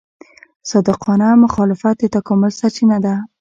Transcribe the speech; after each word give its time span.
صادقانه 0.69 1.27
مخالفت 1.43 1.95
د 1.99 2.03
تکامل 2.15 2.51
سرچینه 2.59 2.97
ده. 3.05 3.15